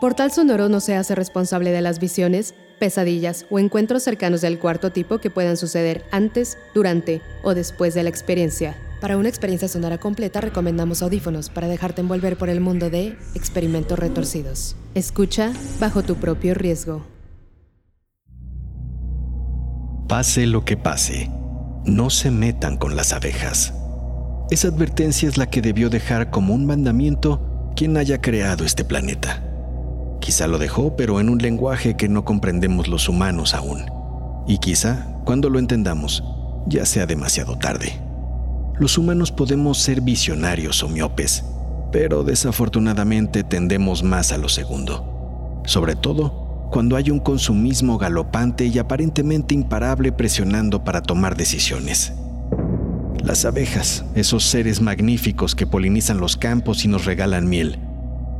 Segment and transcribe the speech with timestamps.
[0.00, 4.92] Portal Sonoro no se hace responsable de las visiones, pesadillas o encuentros cercanos del cuarto
[4.92, 8.76] tipo que puedan suceder antes, durante o después de la experiencia.
[9.00, 13.98] Para una experiencia sonora completa recomendamos audífonos para dejarte envolver por el mundo de experimentos
[13.98, 14.76] retorcidos.
[14.94, 17.04] Escucha bajo tu propio riesgo.
[20.08, 21.28] Pase lo que pase,
[21.84, 23.74] no se metan con las abejas.
[24.50, 29.47] Esa advertencia es la que debió dejar como un mandamiento quien haya creado este planeta.
[30.28, 33.86] Quizá lo dejó, pero en un lenguaje que no comprendemos los humanos aún.
[34.46, 36.22] Y quizá, cuando lo entendamos,
[36.66, 37.98] ya sea demasiado tarde.
[38.78, 41.46] Los humanos podemos ser visionarios o miopes,
[41.92, 45.62] pero desafortunadamente tendemos más a lo segundo.
[45.64, 52.12] Sobre todo cuando hay un consumismo galopante y aparentemente imparable presionando para tomar decisiones.
[53.24, 57.78] Las abejas, esos seres magníficos que polinizan los campos y nos regalan miel,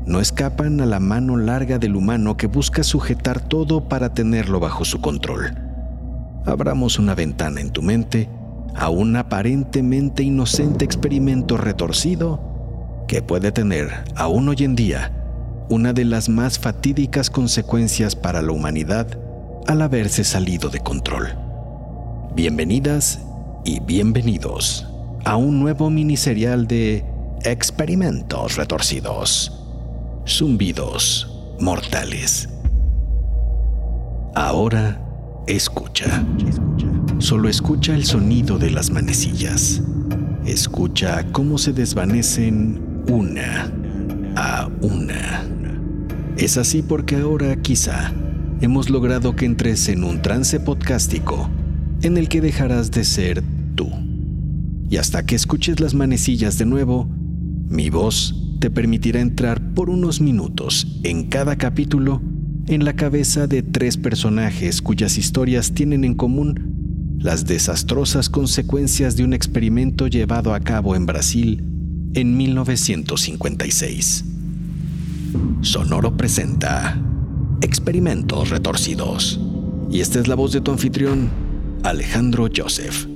[0.07, 4.85] no escapan a la mano larga del humano que busca sujetar todo para tenerlo bajo
[4.85, 5.55] su control.
[6.47, 8.29] Abramos una ventana en tu mente
[8.75, 12.41] a un aparentemente inocente experimento retorcido
[13.07, 15.13] que puede tener, aún hoy en día,
[15.69, 19.19] una de las más fatídicas consecuencias para la humanidad
[19.67, 21.29] al haberse salido de control.
[22.35, 23.21] Bienvenidas
[23.65, 24.87] y bienvenidos
[25.25, 27.05] a un nuevo miniserial de
[27.45, 29.58] experimentos retorcidos
[30.29, 31.27] zumbidos
[31.59, 32.49] mortales.
[34.35, 35.01] Ahora
[35.47, 36.25] escucha.
[37.19, 39.83] Solo escucha el sonido de las manecillas.
[40.45, 43.73] Escucha cómo se desvanecen una
[44.37, 45.45] a una.
[46.37, 48.13] Es así porque ahora quizá
[48.61, 51.51] hemos logrado que entres en un trance podcástico
[52.03, 53.43] en el que dejarás de ser
[53.75, 53.89] tú.
[54.89, 57.09] Y hasta que escuches las manecillas de nuevo,
[57.69, 62.21] mi voz te permitirá entrar por unos minutos en cada capítulo
[62.67, 69.25] en la cabeza de tres personajes cuyas historias tienen en común las desastrosas consecuencias de
[69.25, 71.65] un experimento llevado a cabo en Brasil
[72.15, 74.25] en 1956.
[75.63, 77.01] Sonoro presenta
[77.61, 79.41] Experimentos Retorcidos.
[79.91, 81.29] Y esta es la voz de tu anfitrión,
[81.83, 83.08] Alejandro Joseph.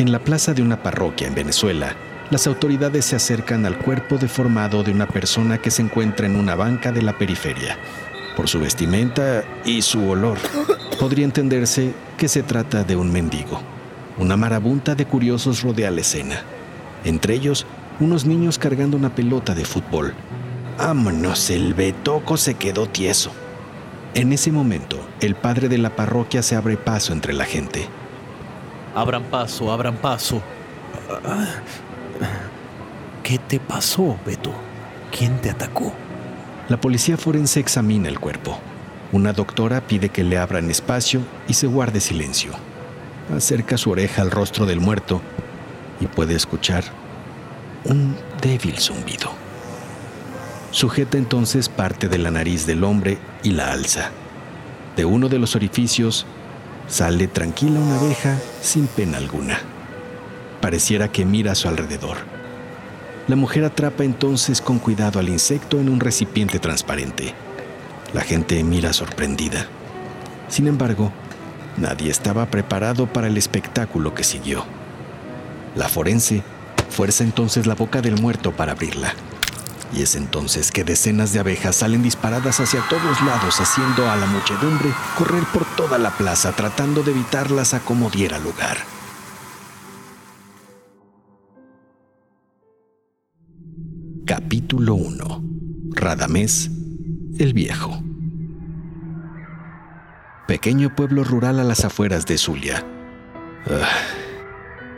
[0.00, 1.94] En la plaza de una parroquia en Venezuela,
[2.30, 6.54] las autoridades se acercan al cuerpo deformado de una persona que se encuentra en una
[6.54, 7.76] banca de la periferia.
[8.34, 10.38] Por su vestimenta y su olor,
[10.98, 13.60] podría entenderse que se trata de un mendigo.
[14.16, 16.44] Una marabunta de curiosos rodea la escena.
[17.04, 17.66] Entre ellos,
[18.00, 20.14] unos niños cargando una pelota de fútbol.
[20.78, 21.50] ¡Vámonos!
[21.50, 23.32] El betoco se quedó tieso.
[24.14, 27.86] En ese momento, el padre de la parroquia se abre paso entre la gente.
[28.94, 30.42] Abran paso, abran paso.
[33.22, 34.52] ¿Qué te pasó, Beto?
[35.16, 35.92] ¿Quién te atacó?
[36.68, 38.58] La policía forense examina el cuerpo.
[39.12, 42.52] Una doctora pide que le abran espacio y se guarde silencio.
[43.36, 45.20] Acerca su oreja al rostro del muerto
[46.00, 46.84] y puede escuchar
[47.84, 49.30] un débil zumbido.
[50.70, 54.10] Sujeta entonces parte de la nariz del hombre y la alza.
[54.96, 56.26] De uno de los orificios
[56.90, 59.60] Sale tranquila una abeja sin pena alguna.
[60.60, 62.16] Pareciera que mira a su alrededor.
[63.28, 67.32] La mujer atrapa entonces con cuidado al insecto en un recipiente transparente.
[68.12, 69.68] La gente mira sorprendida.
[70.48, 71.12] Sin embargo,
[71.76, 74.64] nadie estaba preparado para el espectáculo que siguió.
[75.76, 76.42] La forense
[76.88, 79.14] fuerza entonces la boca del muerto para abrirla.
[79.92, 84.26] Y es entonces que decenas de abejas salen disparadas hacia todos lados, haciendo a la
[84.26, 88.78] muchedumbre correr por toda la plaza, tratando de evitarlas a como diera lugar.
[94.26, 95.42] Capítulo 1.
[95.92, 96.70] Radamés
[97.38, 98.02] el Viejo.
[100.46, 102.84] Pequeño pueblo rural a las afueras de Zulia.
[103.66, 103.88] Ah,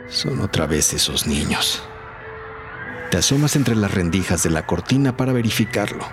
[0.09, 1.81] son otra vez esos niños.
[3.13, 6.03] Te asomas entre las rendijas de la cortina para verificarlo.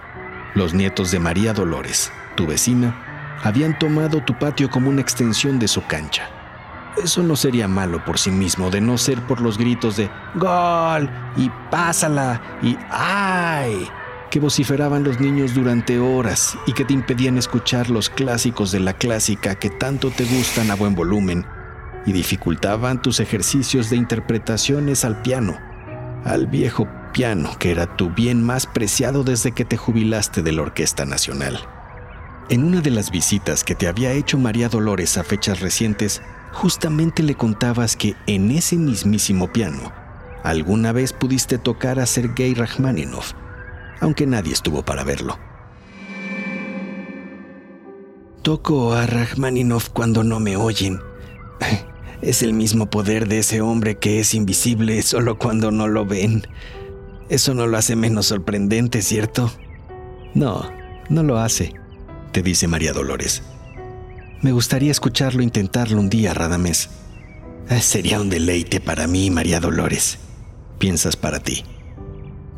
[0.54, 5.66] Los nietos de María Dolores, tu vecina, habían tomado tu patio como una extensión de
[5.66, 6.28] su cancha.
[7.02, 11.08] Eso no sería malo por sí mismo, de no ser por los gritos de ¡Gol!
[11.38, 12.58] y ¡Pásala!
[12.60, 13.88] y ¡Ay!
[14.30, 18.92] que vociferaban los niños durante horas y que te impedían escuchar los clásicos de la
[18.92, 21.46] clásica que tanto te gustan a buen volumen
[22.04, 25.69] y dificultaban tus ejercicios de interpretaciones al piano
[26.24, 30.62] al viejo piano que era tu bien más preciado desde que te jubilaste de la
[30.62, 31.58] Orquesta Nacional.
[32.48, 36.20] En una de las visitas que te había hecho María Dolores a fechas recientes,
[36.52, 39.92] justamente le contabas que en ese mismísimo piano
[40.42, 43.32] alguna vez pudiste tocar a Sergei Rachmaninoff,
[44.00, 45.38] aunque nadie estuvo para verlo.
[48.42, 50.98] Toco a Rachmaninoff cuando no me oyen,
[52.22, 56.46] es el mismo poder de ese hombre que es invisible solo cuando no lo ven.
[57.28, 59.52] Eso no lo hace menos sorprendente, ¿cierto?
[60.34, 60.70] No,
[61.08, 61.74] no lo hace,
[62.32, 63.42] te dice María Dolores.
[64.42, 66.90] Me gustaría escucharlo intentarlo un día, Radamés.
[67.68, 70.18] Ah, sería un deleite para mí, María Dolores.
[70.78, 71.64] Piensas para ti.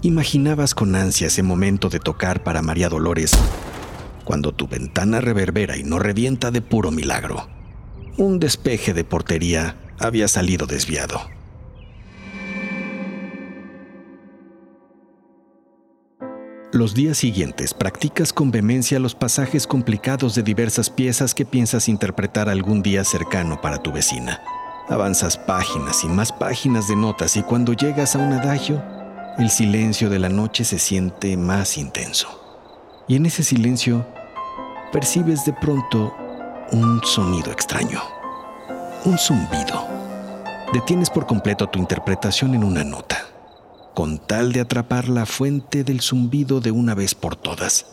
[0.01, 3.33] Imaginabas con ansia ese momento de tocar para María Dolores
[4.25, 7.49] cuando tu ventana reverbera y no revienta de puro milagro
[8.19, 11.21] un despeje de portería había salido desviado.
[16.73, 22.49] Los días siguientes practicas con vehemencia los pasajes complicados de diversas piezas que piensas interpretar
[22.49, 24.41] algún día cercano para tu vecina.
[24.89, 28.83] Avanzas páginas y más páginas de notas y cuando llegas a un adagio,
[29.39, 32.29] el silencio de la noche se siente más intenso.
[33.07, 34.07] Y en ese silencio
[34.93, 36.15] percibes de pronto
[36.73, 38.03] un sonido extraño,
[39.05, 39.87] un zumbido.
[40.73, 43.27] Detienes por completo tu interpretación en una nota,
[43.95, 47.85] con tal de atrapar la fuente del zumbido de una vez por todas.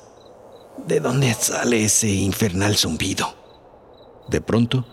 [0.87, 3.35] ¿De dónde sale ese infernal zumbido?
[4.29, 4.85] De pronto,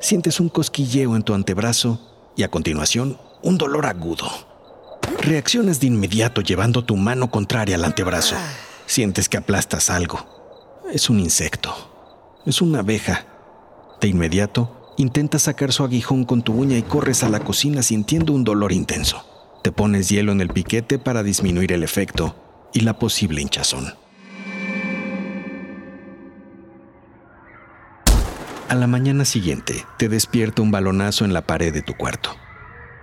[0.00, 1.98] sientes un cosquilleo en tu antebrazo
[2.36, 4.28] y a continuación un dolor agudo.
[5.18, 8.36] Reaccionas de inmediato llevando tu mano contraria al antebrazo.
[8.84, 10.82] Sientes que aplastas algo.
[10.92, 11.89] Es un insecto.
[12.46, 13.26] Es una abeja
[14.00, 18.32] de inmediato, intentas sacar su aguijón con tu uña y corres a la cocina sintiendo
[18.32, 19.22] un dolor intenso.
[19.62, 22.34] Te pones hielo en el piquete para disminuir el efecto
[22.72, 23.92] y la posible hinchazón.
[28.70, 32.30] A la mañana siguiente, te despierta un balonazo en la pared de tu cuarto.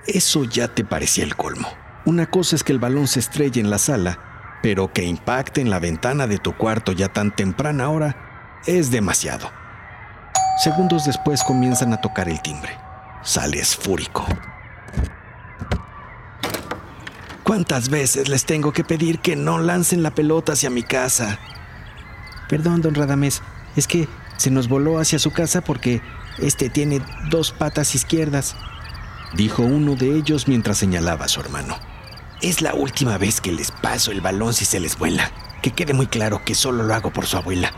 [0.08, 1.68] Eso ya te parecía el colmo.
[2.06, 5.70] Una cosa es que el balón se estrelle en la sala, pero que impacte en
[5.70, 8.27] la ventana de tu cuarto ya tan temprana hora
[8.66, 9.52] es demasiado.
[10.64, 12.78] Segundos después comienzan a tocar el timbre.
[13.24, 14.26] Sales fúrico.
[17.44, 21.40] ¿Cuántas veces les tengo que pedir que no lancen la pelota hacia mi casa?
[22.50, 23.42] Perdón, don Radamés,
[23.76, 26.02] es que se nos voló hacia su casa porque
[26.40, 28.56] este tiene dos patas izquierdas,
[29.34, 31.78] dijo uno de ellos mientras señalaba a su hermano.
[32.42, 35.32] Es la última vez que les paso el balón si se les vuela.
[35.62, 37.72] Que quede muy claro que solo lo hago por su abuela.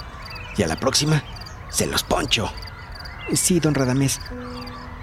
[0.58, 1.24] Y a la próxima,
[1.70, 2.52] se los poncho.
[3.34, 4.20] Sí, don Radamés.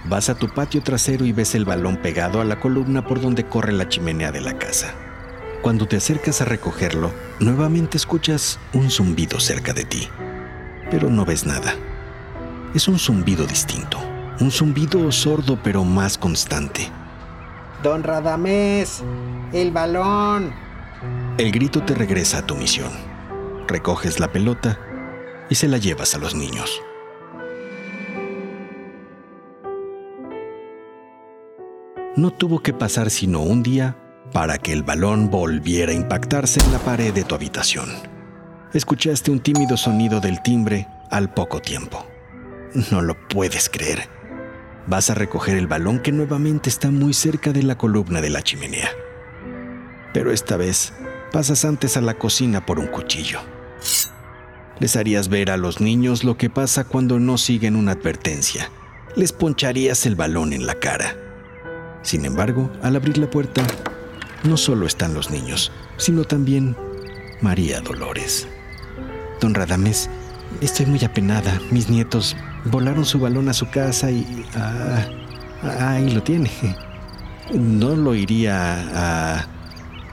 [0.09, 3.47] Vas a tu patio trasero y ves el balón pegado a la columna por donde
[3.47, 4.95] corre la chimenea de la casa.
[5.63, 10.09] Cuando te acercas a recogerlo, nuevamente escuchas un zumbido cerca de ti,
[10.91, 11.75] pero no ves nada.
[12.75, 13.99] Es un zumbido distinto,
[14.39, 16.89] un zumbido sordo pero más constante.
[17.83, 19.03] Don Radamés,
[19.53, 20.53] el balón.
[21.39, 22.93] El grito te regresa a tu misión.
[23.67, 24.79] Recoges la pelota
[25.49, 26.83] y se la llevas a los niños.
[32.17, 33.97] No tuvo que pasar sino un día
[34.33, 37.91] para que el balón volviera a impactarse en la pared de tu habitación.
[38.73, 42.07] Escuchaste un tímido sonido del timbre al poco tiempo.
[42.91, 44.09] No lo puedes creer.
[44.87, 48.43] Vas a recoger el balón que nuevamente está muy cerca de la columna de la
[48.43, 48.89] chimenea.
[50.13, 50.93] Pero esta vez
[51.33, 53.41] pasas antes a la cocina por un cuchillo.
[54.79, 58.71] Les harías ver a los niños lo que pasa cuando no siguen una advertencia.
[59.17, 61.17] Les poncharías el balón en la cara.
[62.03, 63.67] Sin embargo, al abrir la puerta,
[64.45, 66.77] no solo están los niños, sino también
[67.41, 68.47] María Dolores.
[69.41, 70.11] Don Radames,
[70.61, 71.59] estoy muy apenada.
[71.71, 74.45] Mis nietos volaron su balón a su casa y...
[74.55, 75.07] Ah,
[75.81, 76.51] ahí lo tiene.
[77.55, 79.47] No lo iría a...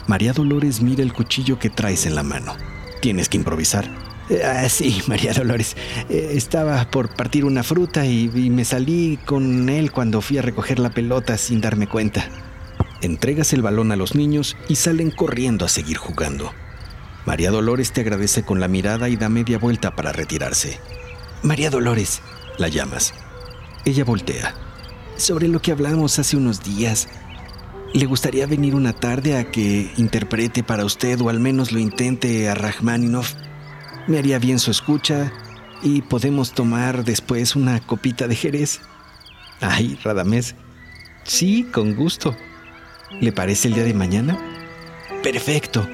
[0.08, 2.56] María Dolores mira el cuchillo que traes en la mano.
[3.02, 4.03] Tienes que improvisar.
[4.44, 5.76] Ah, sí, María Dolores.
[6.10, 10.80] Eh, estaba por partir una fruta y, me salí con él cuando fui a recoger
[10.80, 12.26] la pelota sin darme cuenta.
[13.02, 16.54] Entregas el balón a los niños y salen corriendo a seguir jugando.
[17.26, 20.80] María Dolores te agradece con la mirada y da media vuelta para retirarse.
[21.42, 22.22] María Dolores,
[22.58, 23.14] la llamas.
[23.86, 24.56] Ella voltea.
[25.18, 27.08] Sobre lo que hablamos hace unos días,
[27.94, 32.50] ¿le gustaría venir una tarde a que interprete para usted o al menos lo intente
[32.50, 33.34] a Rachmaninoff?
[34.08, 35.32] Me haría bien su escucha
[35.82, 38.82] y podemos tomar después una copita de Jerez.
[39.62, 40.56] Ay, Radamés.
[41.24, 42.36] Sí, con gusto.
[43.22, 44.38] ¿Le parece el día de mañana?
[45.22, 45.88] Perfecto.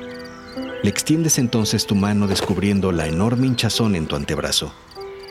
[0.82, 4.74] Le extiendes entonces tu mano descubriendo la enorme hinchazón en tu antebrazo.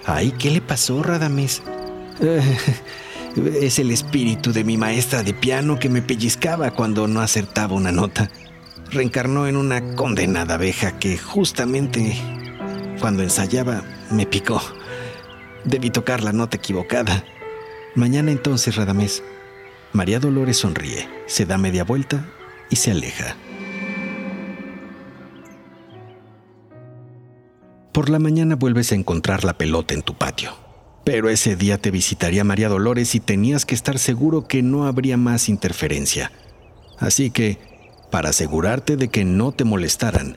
[0.06, 1.62] Ay, ¿qué le pasó, Radamés?
[3.60, 7.90] es el espíritu de mi maestra de piano que me pellizcaba cuando no acertaba una
[7.90, 8.30] nota.
[8.90, 12.16] Reencarnó en una condenada abeja que justamente
[13.00, 14.60] cuando ensayaba me picó.
[15.64, 17.24] Debí tocar la nota equivocada.
[17.94, 19.22] Mañana entonces, Radamés.
[19.92, 22.28] María Dolores sonríe, se da media vuelta
[22.70, 23.36] y se aleja.
[27.92, 30.52] Por la mañana vuelves a encontrar la pelota en tu patio.
[31.04, 35.16] Pero ese día te visitaría María Dolores y tenías que estar seguro que no habría
[35.16, 36.30] más interferencia.
[36.98, 37.58] Así que,
[38.10, 40.36] para asegurarte de que no te molestaran,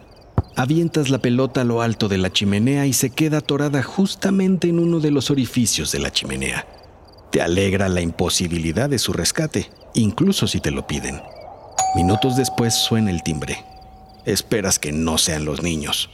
[0.55, 4.79] avientas la pelota a lo alto de la chimenea y se queda atorada justamente en
[4.79, 6.67] uno de los orificios de la chimenea.
[7.31, 11.21] Te alegra la imposibilidad de su rescate, incluso si te lo piden.
[11.95, 13.63] Minutos después suena el timbre.
[14.25, 16.09] Esperas que no sean los niños.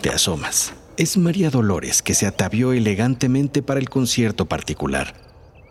[0.00, 0.74] Te asomas.
[0.96, 5.14] Es María Dolores que se atavió elegantemente para el concierto particular.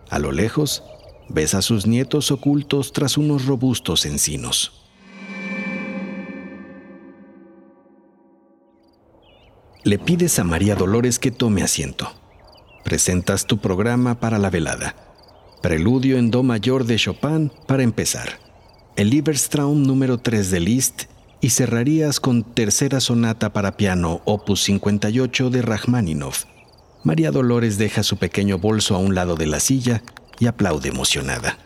[0.10, 0.84] A lo lejos,
[1.28, 4.89] ves a sus nietos ocultos tras unos robustos encinos.
[9.90, 12.14] Le pides a María Dolores que tome asiento.
[12.84, 14.96] Presentas tu programa para la velada.
[15.64, 18.40] Preludio en Do mayor de Chopin para empezar.
[18.96, 21.06] El Lieberstraum número 3 de Liszt
[21.42, 26.44] y cerrarías con Tercera Sonata para piano, opus 58 de Rachmaninoff.
[27.04, 30.04] María Dolores deja su pequeño bolso a un lado de la silla
[30.38, 31.58] y aplaude emocionada.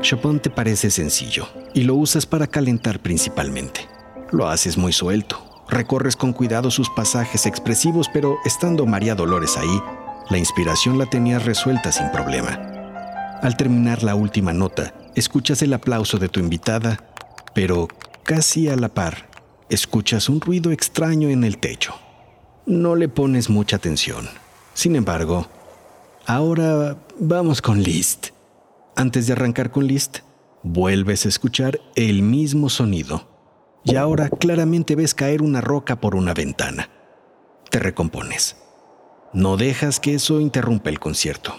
[0.00, 3.80] Chopin te parece sencillo y lo usas para calentar principalmente.
[4.30, 9.82] Lo haces muy suelto, recorres con cuidado sus pasajes expresivos, pero estando María Dolores ahí,
[10.30, 12.60] la inspiración la tenías resuelta sin problema.
[13.42, 16.98] Al terminar la última nota, escuchas el aplauso de tu invitada,
[17.54, 17.88] pero
[18.28, 19.26] Casi a la par,
[19.70, 21.94] escuchas un ruido extraño en el techo.
[22.66, 24.28] No le pones mucha atención.
[24.74, 25.46] Sin embargo,
[26.26, 28.32] ahora vamos con Liszt.
[28.96, 30.18] Antes de arrancar con Liszt,
[30.62, 33.26] vuelves a escuchar el mismo sonido.
[33.84, 36.90] Y ahora claramente ves caer una roca por una ventana.
[37.70, 38.56] Te recompones.
[39.32, 41.54] No dejas que eso interrumpa el concierto.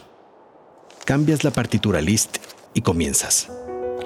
[1.05, 2.37] Cambias la partitura Liszt
[2.73, 3.51] y comienzas.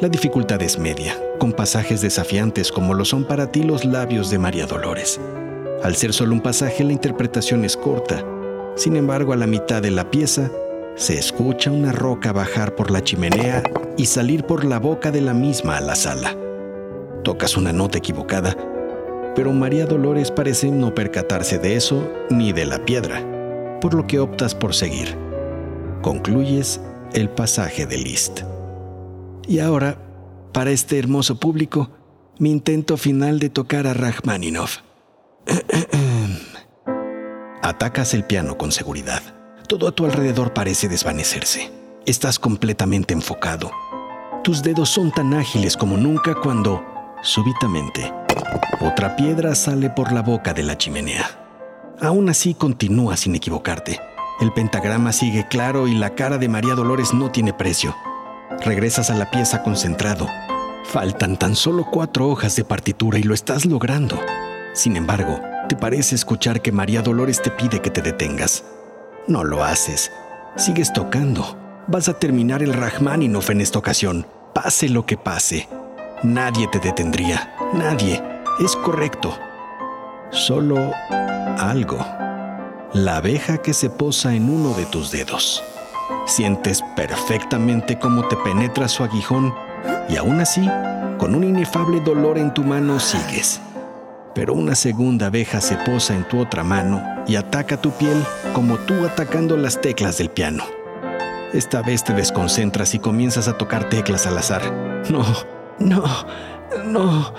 [0.02, 4.40] La dificultad es media, con pasajes desafiantes como lo son para ti los labios de
[4.40, 5.20] María Dolores.
[5.84, 8.24] Al ser solo un pasaje, la interpretación es corta.
[8.76, 10.50] Sin embargo, a la mitad de la pieza,
[10.96, 13.64] se escucha una roca bajar por la chimenea
[13.98, 16.36] y salir por la boca de la misma a la sala.
[17.24, 18.56] Tocas una nota equivocada,
[19.36, 24.20] pero María Dolores parece no percatarse de eso ni de la piedra, por lo que
[24.20, 25.18] optas por seguir.
[26.02, 26.82] Concluyes
[27.14, 28.42] el pasaje de Liszt.
[29.48, 29.98] Y ahora,
[30.52, 31.90] para este hermoso público,
[32.40, 34.80] mi intento final de tocar a Rachmaninoff.
[37.62, 39.22] Atacas el piano con seguridad.
[39.68, 41.72] Todo a tu alrededor parece desvanecerse.
[42.06, 43.72] Estás completamente enfocado.
[44.44, 46.84] Tus dedos son tan ágiles como nunca cuando,
[47.24, 48.14] súbitamente,
[48.80, 51.26] otra piedra sale por la boca de la chimenea.
[52.02, 54.00] Aún así continúa sin equivocarte.
[54.42, 57.96] El pentagrama sigue claro y la cara de María Dolores no tiene precio.
[58.64, 60.28] Regresas a la pieza concentrado.
[60.84, 64.20] Faltan tan solo cuatro hojas de partitura y lo estás logrando.
[64.74, 65.40] Sin embargo,
[65.70, 68.66] te parece escuchar que María Dolores te pide que te detengas.
[69.28, 70.12] No lo haces.
[70.58, 71.58] Sigues tocando.
[71.88, 74.28] Vas a terminar el Rachmaninoff en esta ocasión.
[74.54, 75.70] Pase lo que pase.
[76.24, 77.54] Nadie te detendría.
[77.74, 78.24] Nadie.
[78.64, 79.38] Es correcto.
[80.32, 80.94] Solo
[81.60, 81.98] algo.
[82.94, 85.62] La abeja que se posa en uno de tus dedos.
[86.26, 89.54] Sientes perfectamente cómo te penetra su aguijón
[90.08, 90.66] y aún así,
[91.18, 93.60] con un inefable dolor en tu mano sigues.
[94.34, 98.78] Pero una segunda abeja se posa en tu otra mano y ataca tu piel como
[98.78, 100.64] tú atacando las teclas del piano.
[101.52, 104.62] Esta vez te desconcentras y comienzas a tocar teclas al azar.
[105.10, 105.26] No,
[105.80, 106.04] no,
[106.86, 107.34] no.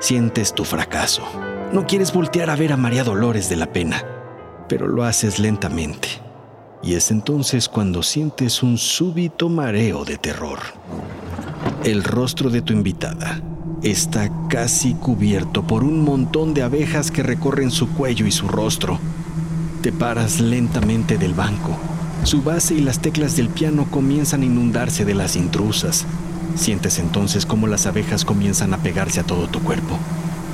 [0.00, 1.22] Sientes tu fracaso.
[1.72, 4.04] No quieres voltear a ver a María Dolores de la pena,
[4.68, 6.08] pero lo haces lentamente
[6.82, 10.58] y es entonces cuando sientes un súbito mareo de terror.
[11.84, 13.40] El rostro de tu invitada
[13.82, 18.98] está casi cubierto por un montón de abejas que recorren su cuello y su rostro.
[19.80, 21.78] Te paras lentamente del banco.
[22.24, 26.06] Su base y las teclas del piano comienzan a inundarse de las intrusas.
[26.54, 29.98] Sientes entonces cómo las abejas comienzan a pegarse a todo tu cuerpo.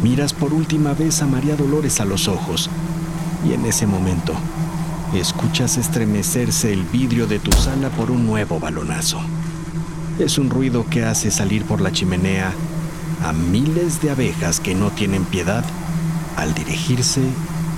[0.03, 2.71] Miras por última vez a María Dolores a los ojos
[3.49, 4.35] y en ese momento
[5.15, 9.21] escuchas estremecerse el vidrio de tu sala por un nuevo balonazo.
[10.19, 12.53] Es un ruido que hace salir por la chimenea
[13.25, 15.65] a miles de abejas que no tienen piedad
[16.37, 17.23] al dirigirse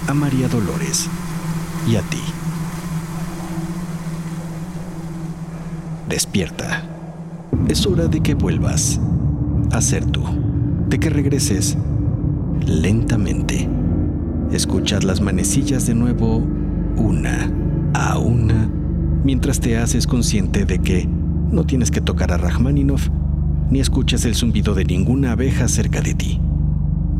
[0.06, 1.08] a María Dolores
[1.88, 2.22] y a ti.
[6.08, 6.89] Despierta.
[7.68, 9.00] Es hora de que vuelvas
[9.72, 10.22] a ser tú,
[10.88, 11.76] de que regreses
[12.66, 13.68] lentamente.
[14.52, 16.44] Escuchas las manecillas de nuevo
[16.96, 17.50] una
[17.94, 18.68] a una
[19.24, 21.08] mientras te haces consciente de que
[21.50, 23.00] no tienes que tocar a Rachmaninov
[23.70, 26.40] ni escuchas el zumbido de ninguna abeja cerca de ti.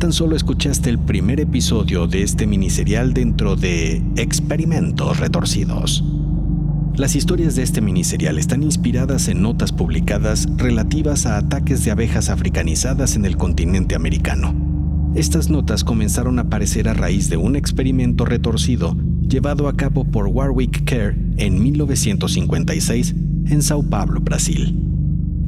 [0.00, 6.02] Tan solo escuchaste el primer episodio de este miniserial dentro de Experimentos Retorcidos.
[7.00, 12.28] Las historias de este miniserial están inspiradas en notas publicadas relativas a ataques de abejas
[12.28, 14.54] africanizadas en el continente americano.
[15.14, 20.26] Estas notas comenzaron a aparecer a raíz de un experimento retorcido llevado a cabo por
[20.26, 23.14] Warwick Care en 1956
[23.46, 24.78] en Sao Paulo, Brasil.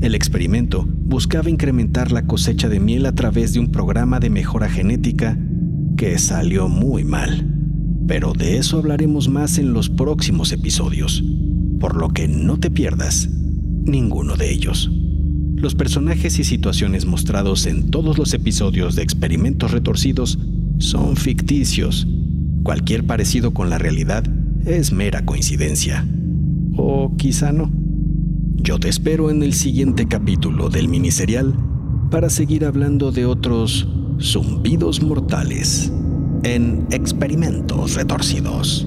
[0.01, 4.71] El experimento buscaba incrementar la cosecha de miel a través de un programa de mejora
[4.71, 5.39] genética
[5.99, 7.47] que salió muy mal.
[8.09, 11.23] Pero de eso hablaremos más en los próximos episodios,
[11.83, 14.89] por lo que no te pierdas ninguno de ellos.
[15.57, 20.39] Los personajes y situaciones mostrados en todos los episodios de Experimentos Retorcidos
[20.79, 22.07] son ficticios.
[22.63, 24.23] Cualquier parecido con la realidad
[24.65, 26.07] es mera coincidencia.
[26.77, 27.69] O quizá no.
[28.55, 31.53] Yo te espero en el siguiente capítulo del miniserial
[32.13, 33.89] para seguir hablando de otros
[34.21, 35.93] zumbidos mortales
[36.45, 38.87] en Experimentos Retorcidos.